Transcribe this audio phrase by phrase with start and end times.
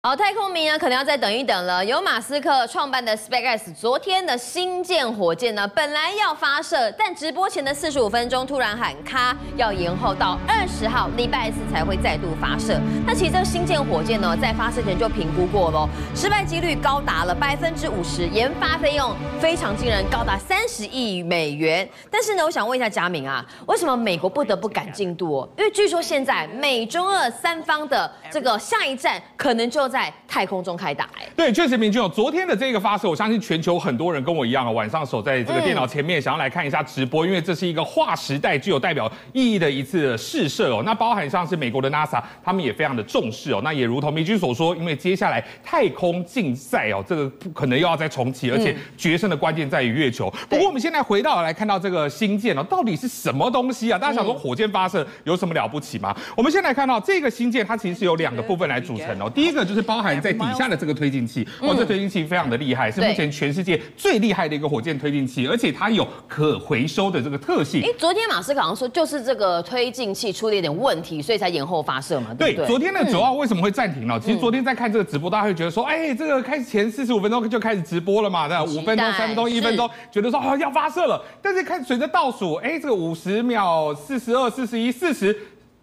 [0.00, 1.84] 好，太空迷呢可能要再等一等了。
[1.84, 12.80] 由马斯克创办的 SpaceX 昨天的新舰火箭呢，本来要发射，但直播前的四十五分钟突然喊卡，要延后到二十号礼拜四才会再度发射。
[13.04, 21.86] 那其实这个新建火箭呢，在发射前就评估过喽，失败几率高达了百分之五十，研发费用非常惊人，高达三十亿美元。
[22.08, 25.48] 但是呢，我想问一下佳明啊，为什么美国不得不赶进度哦？
[25.58, 40.82] 因为据说现在美中俄三方的这个下一站可能就在太空中开打，哎，对，确实明君哦，昨天的这个发射，我相信全球很多人跟我一样啊，晚上守在这个电脑前面，想要来看一下直播，因为这是一个划时代具有代表意义的一次试射哦。
[40.84, 43.60] 那包含像是美国的 NASA，他们也非常的重视哦。
[43.64, 50.32] 那也如同明君所说，因为接下来太空竞赛哦，这个可能又要再重启，而且决胜的关键在于月球。
[50.48, 53.98] 不过我们现在回到来看到这个星舰哦，到底是什么东西啊？
[53.98, 56.14] 大家想说火箭发射有什么了不起吗？
[56.36, 59.30] 我们先来看到这个星舰，它其实是由两个部分来组成哦。
[59.34, 67.82] 第一个就是包含在底下的这个推进器，哇，这推进器非常的厉害，是目前全世界最厉害的一个火箭推进器，而且它有可回收的这个特性。
[67.82, 72.34] 哎，昨天马斯克好像说，就是这个推进器出了一点问题，所以才延后发射嘛。
[72.34, 74.18] 对，对，昨天的九号为什么会暂停呢？
[74.20, 85.36] 其实昨天在看这个直播，大家会觉得说，哎，这个开始前四十五分钟就开始直播了嘛，那五分钟、三分钟、一分钟，觉得说啊要发射了，但是看随着倒数，哎，这个五十秒、四十二、四十一、四十。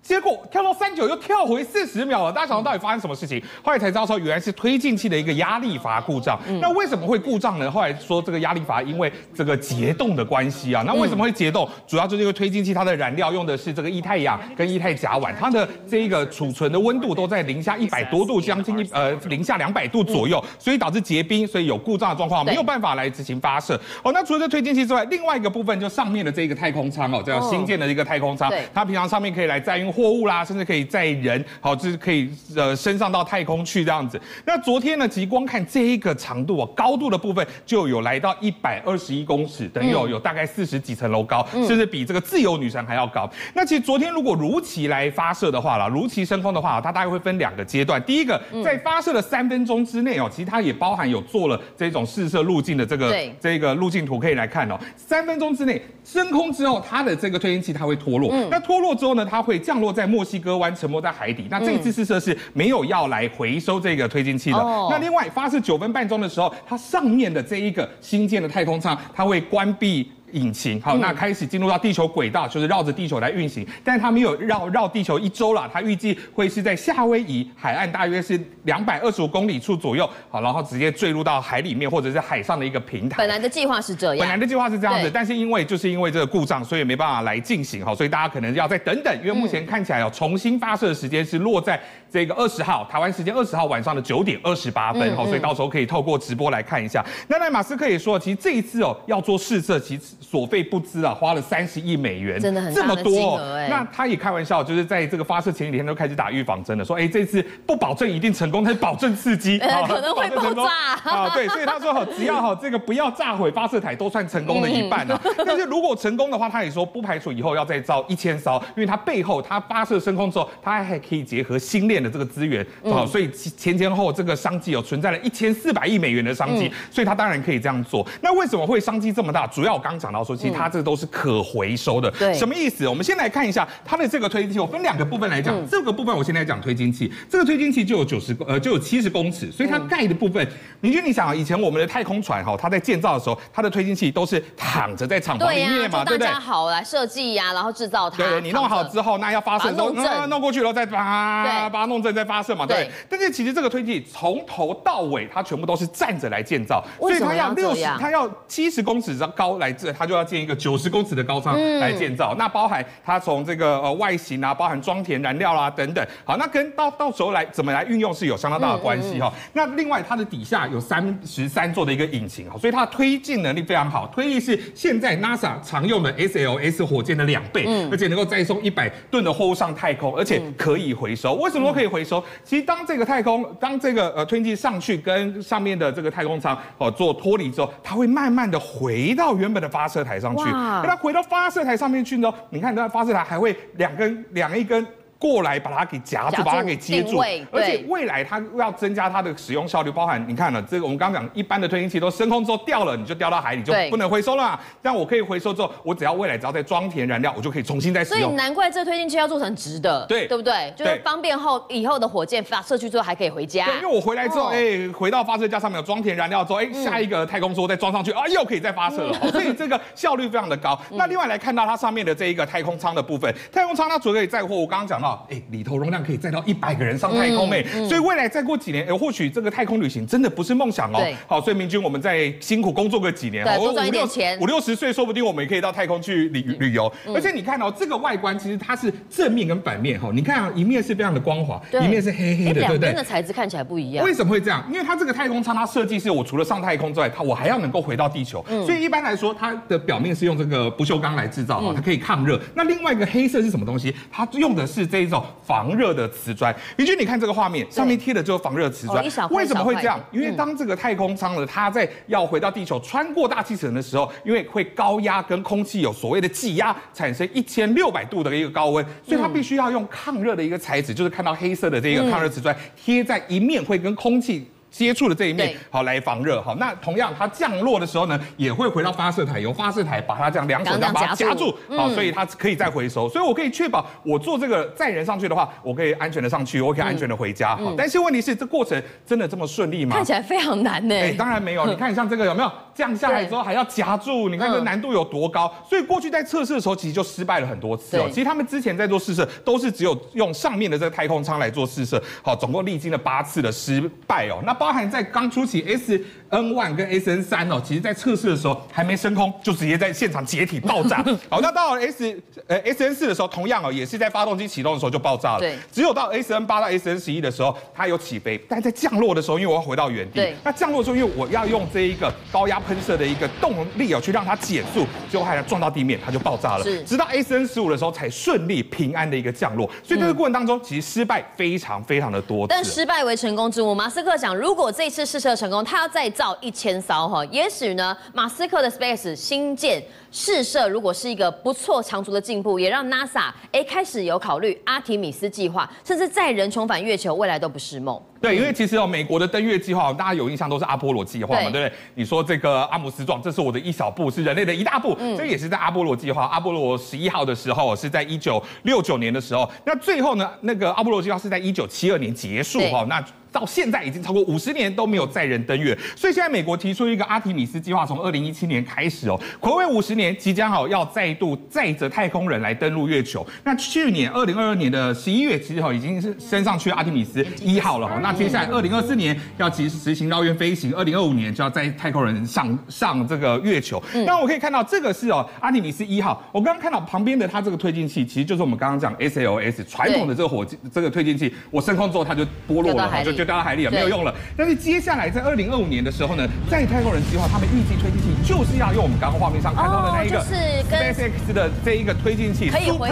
[0.06, 3.42] 结果跳到三九又跳回四十秒了，大家想到到底发生什么事情？
[3.64, 6.40] 后来才知道说原来是推进器的一个压力阀故障。
[6.62, 7.70] 那为什么会故障呢？
[7.72, 10.84] 后来说这个压力阀因为这个结冻的关系啊。
[10.86, 11.68] 那为什么会结冻？
[11.88, 23.74] 主要就是因为推进器它的燃料用的是这个液态氧跟液态甲烷，它的这一个储存的温度都在零下一百多度，将近一呃零下两百度左右，所以导致结冰，所以有故障的状况，没有办法来执行发射。
[24.04, 29.95] 哦，那除了这推进器之外，另外一个部分就上面的这个太空舱哦，叫新建的一个太空舱，它平常上面可以来载运。
[29.96, 34.20] 货物啦，甚至可以载人，好，就是可以呃升上到太空去这样子。
[34.46, 43.30] 那昨天呢，其实光看这一个长度啊，高度的部分就有来到一百二十一公尺，等于有有大概四十几层楼高，甚至比这个自由女神还要高。
[43.54, 48.04] 那其实昨天如果如期来发射的话啦，如期升空的话，它大概会分两个阶段。
[48.04, 54.78] 第一个，在发射的三分钟之内哦，其实它也包含有做了这种试射路径的这个这个路径图可以来看哦。
[54.98, 59.85] 三分钟之内升空之后，它的这个推进器它会脱落，那脱落之后呢，它会降落。
[59.86, 61.46] 落在墨西哥湾，沉没在海底。
[61.52, 64.58] 那这次试射是没有要来回收这个推进器的。
[64.90, 70.10] 那另外发射九分半钟的时候，它上面的这一个新建的太空舱，它会关闭。
[70.36, 70.80] 引擎。
[70.82, 83.18] 好，那开始进入到地球轨道，就是绕着地球来运行，但是它没有绕绕地球一周了，它预计会是在夏威夷海岸，大约是两百二十五公里处左右，好，然后直接坠入到海里面或者是海上的一个平台。
[83.18, 91.82] 本来的计划是这样，本来的计划是这样子，但是因为就是因为这个故障，所以没办法来进行，好，所以大家可能要再等等，因为目前看起来哦，重新发射的时间是落在
[92.12, 97.04] 这个二十号台湾时间二十号晚上的九点二十八分，好，所以到时候可以透过直播来看一下。
[97.28, 101.06] 那那马斯克也说，其实这一次哦要做试射，其实所费不知。
[101.06, 103.38] 啊，花了三十亿美元，真的很这么多。
[103.70, 111.30] 那他也开玩笑，就是在这个发射前几天都开始打预防针了，说，哎，这次不保证一定成功，但是保证刺激， 可能会爆炸啊。
[111.30, 115.22] 对，所以他说，好，只要好这个不要炸毁发射台，都算成功的一半啊。
[115.46, 128.04] 但是如果成功的话，他也说不排除以后要再造一千艘，因为它背后它发射升空之后，它还可以结合星链的这个资源，好，所以前前后这个商机有存在了一千四百亿美元的商机，所以他当然可以这样做。
[128.22, 129.46] 那为什么会商机这么大？
[129.48, 130.96] 主要我刚讲到说，其实它这个都。
[130.96, 132.88] 是可回收的，对，什么意思？
[132.88, 135.54] 我们先来看一下它的这个推进器，我分两个部分来讲。
[135.54, 140.48] 嗯、这个部分我现在讲推进器，这个推进器就有九十呃就有七十公尺，所以它盖的部分，
[140.80, 146.32] 明君、嗯、你想啊，以前我们的太空船哈，它在建造的时候，它的推进器都是躺着在厂房里面嘛，对不对？
[146.32, 148.16] 好来设计呀，然后制造它。
[148.16, 152.90] 对，你弄好之后，那要发射弄弄弄过去，然后再把把它弄正再发射嘛，对。
[153.10, 161.56] 但是其实这个推进器从头到尾，它全部都是站着来建造，所以它要六十，它要七十公尺高来这，它就要建一个九十公尺的高仓。
[161.80, 169.32] 来建造，那包含它从这个呃外形啊，包含装填燃料啦、啊、等等，好，那跟到到时候来怎么来运用是有相当大的关系哈。
[169.54, 181.36] 那另外它的底下有三十三座的一个引擎哈，所以它的推进能力非常好，推力是现在 NASA 常用的 SLS 火箭的两倍，而且能够载送一百吨的货物上太空，而且可以回收。
[181.36, 182.24] 为什么可以回收？
[182.44, 191.46] 其实当这个太空，当这个呃推进上去跟上面的这个太空舱哦做脱离之后，它会慢慢的回到原本的发射台上去，那它回到发。
[191.46, 194.84] 发射台上面去呢，你看，那发射台还会两根两一根。
[195.26, 197.20] 过来把它给夹住，把它给接住。
[197.52, 204.60] 而且未来它要增加它的使用效率，包含你看了这个，我们刚刚讲一般的推进器都升空之后掉了，你就掉到海里就不能回收了。
[204.84, 208.22] 但我可以回收之后，我只要未来只要再装填燃料，我就可以重新再使用。
[208.22, 210.72] 所以难怪这推进器要做成直的，对对不对？
[210.78, 213.66] 就是方便后以后的火箭发射去之后还可以回家。
[213.66, 219.32] 对，因为我回来之后，哎，回到发射架上面有装填燃料之后，哎，下一个太空梭再装上去啊，又可以再发射了。
[219.32, 220.80] 所以这个效率非常的高。
[220.92, 227.66] 那另外来看到它上面的这一个太空舱的部分，太空舱它主要可以载货，我刚刚讲到，哎，里头容量可以载到一百个人上太空诶。
[227.88, 231.00] 所以未来再过几年，哎，或许这个太空旅行真的不是梦想哦。
[231.28, 236.92] 好，所以明君我们再辛苦工作个几年，多赚一点钱，五六十岁说不定我们也可以到太空去旅旅游。
[237.14, 242.68] 而且你看哦，这个外观其实它是正面跟反面哈，你看啊，一面是非常的光滑，一面是黑黑的，对不对？
[242.68, 244.06] 两边的材质看起来不一样。
[244.06, 244.64] 为什么会这样？
[244.72, 252.40] 因为它这个太空舱它设计是我除了上太空之外，它我还要能够回到地球，所以一般来说它的表面是用这个不锈钢来制造哈，它可以抗热。
[252.54, 253.94] 那另外一个黑色是什么东西？
[254.12, 256.56] 它用的是这一种防热的瓷砖。
[256.78, 259.04] 明君，你看这个画面，上面贴的就是防热瓷砖。
[259.30, 260.00] 为什么会这样？
[260.10, 274.50] 因为当这个太空舱呢，它在要回到地球，穿过大气层的时候，因为会高压跟空气有所谓的挤压，产生一千六百度的一个高温，所以它必须要用抗热的一个材质，就是看到黑色的这个抗热瓷砖贴在一面，会跟空气。
[274.78, 289.96] 接触的这一面，好来防热，好，那同样它降落的时候呢，也会回到发射台，由发射台把它这样两手这样把它夹住，好，所以它可以再回收，所以我可以确保我坐这个载人上去的话，我可以安全的上去，我可以安全的回家，好，但是问题是这过程真的这么顺利吗？
[289.96, 290.94] 看起来非常难呢。
[290.94, 295.50] 哎，当然没有， 你看像这个有没有降下来之后还要夹住，你看这难度有多高？
[295.70, 298.08] 所以过去在测试的时候其实就失败了很多次哦。
[298.10, 304.44] 其实他们之前在做试射都是只有用上面的这个太空舱来做试射，好，总共历经了八次的失败哦。
[304.46, 305.46] 那包含在刚出。
[305.46, 311.06] 起 S N one 跟 S N 三哦，其实在测试的时候还没升空，就直接在现场解体爆炸。
[311.30, 315.40] 好，那到了 S 呃 S N 四的时候，同样哦，也是在发动机启动的时候就爆炸了。
[315.40, 326.64] 对，只有到 S N 八到 S N 十一的时候，它有起飞，但在降落的时候，因为我要回到原地，对，那降落的时候，因为我要用这一个高压喷射的一个动力哦，去让它减速，最后还要撞到地面，它就爆炸了。
[326.64, 329.70] 是，直到 S N 十五的时候才顺利平安的一个降落。
[329.84, 332.48] 所以这个过程当中，其实失败非常非常的多。
[332.48, 333.76] 但失败为成功之母。
[333.76, 348.02] 马斯克讲，如果这次试射成功，他要再造一千艘哈，也许呢，马斯克的 Space 新建试射如果是一个不错长足的进步，也让 NASA 哎开始有考虑阿提米斯计划，甚至载人重返月球，未来都不是梦。
[348.22, 351.72] 对，因为其实哦，美国的登月计划，大家有印象都是阿波罗计划嘛，对不对？
[351.94, 363.04] 你说这个阿姆斯壮，这是我的一小步，是人类的一大步，这也是在阿波罗计划，阿波罗十一号的时候是在一九六九年的时候，那最后呢，那个阿波罗计划是在一九七二年结束哈，那。
[363.36, 373.28] 到现在已经超过五十年都没有载人登月，所以现在美国提出一个阿提米斯计划，从二零一七年开始哦，暌违五十年，即将好要再度载着太空人来登陆月球。
[373.44, 378.00] 那去年二零二二年的十一月，其实哈已经是升上去阿提米斯一号了哈。
[378.02, 383.84] 那接下来二零二四年要实实行绕月飞行，二零二五年就要载太空人上上这个月球。
[384.06, 393.25] 那我可以看到这个是哦阿提米斯一号，我刚刚看到旁边的它这个推进器，其实就是我们刚刚讲 SLS 传统的这个火箭这个推进器，我升空之后它就剥落了，就就。
[393.26, 394.14] 掉到海里也没有用了。
[394.38, 400.24] 但是接下来在二零二五年的时候呢，在太空人计划，他们预计推进器就是要用我们刚刚画面上看到的那一个
[400.70, 402.90] SpaceX 的这一个推进器，可以回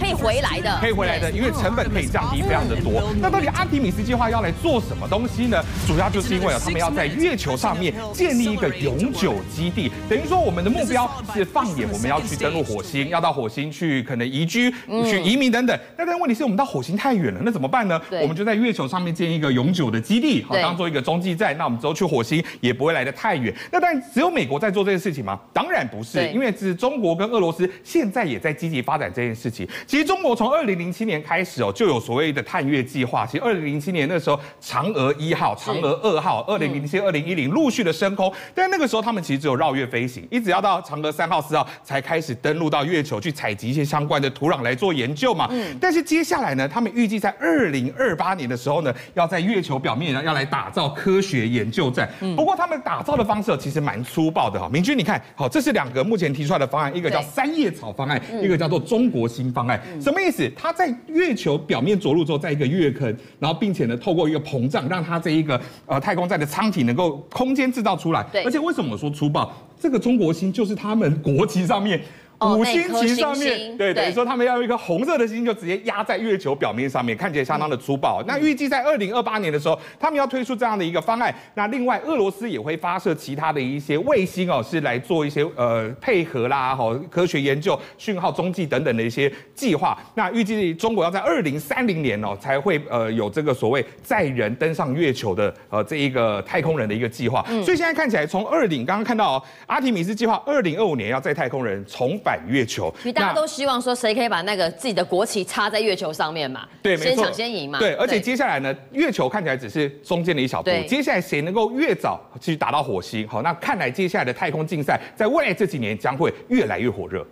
[0.00, 3.02] 可以回来的，可以回来的，因为成本可以降低非常的多。
[3.20, 5.62] 那到底阿提米斯计划要来做什么东西呢？
[5.86, 14.70] 主要就是因为啊，他们要在月球上面建立一个永久基地，等于说我们的目标是放眼我们要去登陆火星，要到火星去可能移居、
[15.04, 15.78] 去移民等等。
[15.96, 18.00] 但但问题是我们到火星太远了，那怎么办呢？
[18.22, 23.54] 我们就在月球上面建一个永久的基地，好当做一个中继站，那我们之后去火星也不会来得太远。
[23.70, 25.38] 那但只有美国在做这件事情吗？
[25.52, 29.68] 当然不是，因为是中国跟俄罗斯现在也在积极发展这件事情。
[29.86, 33.26] 其实中国从二零零七年开始哦，就有所谓的探月计划。
[33.26, 45.48] 其实二零零七年那时候，嫦娥一号、嫦娥二号，二零零七、二零一零陆续的升空，但那个时候他们其实只有绕月飞行，一直要到嫦娥三号、四号才开始登陆到月球去采集一些相关的土壤来做研究嘛。
[45.50, 45.76] 嗯。
[45.80, 50.12] 但是接下来呢，他们预计在二零二八年的时候呢，要在月球表面。
[50.12, 52.06] 要来打造科学研究站，
[52.36, 54.68] 不过他们打造的方式其实蛮粗暴的哈。
[54.70, 59.80] 明君，你看好，这是两个目前提出来的方案，一个叫三叶草方案，一个叫做中国新方案。
[59.98, 60.46] 什么意思？
[60.54, 68.24] 它在月球表面着陆之后，在一个月坑，然后并且呢，透过一个膨胀，让它这一个呃太空站的舱体能够空间制造出来。
[68.44, 69.50] 而且为什么我说粗暴？
[69.80, 72.00] 这个中国星就是他们国旗上面。
[72.44, 78.22] 五星旗上面，星星对，等于说他们要用一颗红色的星就直接压在月球表面上面，看起来相当的粗暴。
[78.22, 81.34] 嗯、那预计在二零二八年的时候，他们要推出这样的一个方案。
[81.54, 89.98] 那另外，俄罗斯也会发射其他的一些卫星哦，是来做一些呃配合啦，哈，科学研究、讯号中继等等的一些计划。
[90.14, 97.44] 那预计中国要在二零三零年哦，才会呃有这个所谓载人登上月球的呃这一个太空人的一个计划。
[97.48, 102.94] 嗯、所以现在看起来，从二零刚刚看到、哦、阿提米斯计划，二零二五年要载太空人重返月球。
[103.00, 106.66] 因为大家都希望说，谁可以把那个自己的国旗插在月球上面嘛？
[106.82, 107.78] 对，先抢先赢嘛。
[107.78, 113.26] 对，而且接下来呢，月球看起来只是中间的一小步，接下来谁能够越早去打到火星？
[113.28, 117.26] 好，那看来接下来的太空竞赛，在未来这几年将会越来越火热。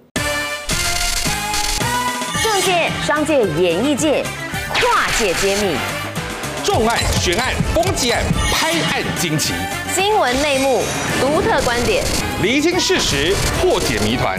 [2.42, 4.22] 政界、商界、演艺界，
[4.74, 5.76] 跨界揭秘，
[6.64, 9.54] 重案、悬案、攻击案、拍案惊奇，
[9.94, 10.82] 新闻内幕、
[11.20, 12.04] 独特观点，
[12.42, 14.38] 厘清事实，破解谜团。